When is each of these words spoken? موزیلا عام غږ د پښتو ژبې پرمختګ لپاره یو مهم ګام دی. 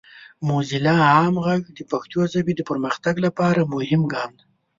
موزیلا 0.47 0.95
عام 1.13 1.35
غږ 1.45 1.61
د 1.77 1.79
پښتو 1.91 2.19
ژبې 2.33 2.53
پرمختګ 2.69 3.15
لپاره 3.25 3.57
یو 3.61 3.67
مهم 3.75 4.01
ګام 4.13 4.31
دی. 4.37 4.45